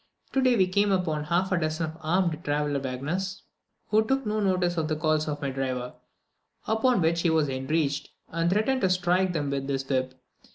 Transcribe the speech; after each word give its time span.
Today 0.33 0.55
we 0.55 0.65
came 0.65 0.91
upon 0.91 1.25
half 1.25 1.51
a 1.51 1.59
dozen 1.59 1.85
of 1.91 1.97
armed 2.01 2.43
traveller 2.43 2.79
waggoners, 2.79 3.43
who 3.89 4.03
took 4.03 4.25
no 4.25 4.39
notice 4.39 4.75
of 4.75 4.87
the 4.87 4.95
calls 4.95 5.27
of 5.27 5.39
my 5.43 5.51
driver, 5.51 5.93
upon 6.67 7.03
which 7.03 7.21
he 7.21 7.29
was 7.29 7.47
enraged, 7.49 8.09
and 8.29 8.49
threatened 8.49 8.81
to 8.81 8.89
strike 8.89 9.33
them 9.33 9.51
with 9.51 9.69
his 9.69 9.87
whip. 9.87 10.15